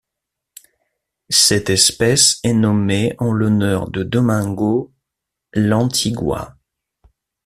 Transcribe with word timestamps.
Cette 1.29 1.69
espèce 1.69 2.39
est 2.43 2.55
nommée 2.55 3.13
en 3.19 3.31
l'honneur 3.31 3.87
de 3.91 4.01
Domingo 4.01 4.91
Lantigua. 5.53 6.57